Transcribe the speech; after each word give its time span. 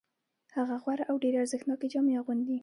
هغه 0.55 0.75
غوره 0.83 1.03
او 1.09 1.15
ډېرې 1.23 1.37
ارزښتناکې 1.43 1.87
جامې 1.93 2.13
اغوندي 2.19 2.57